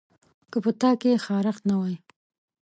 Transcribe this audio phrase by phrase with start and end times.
[0.51, 1.97] که په تا کې خارښت نه وای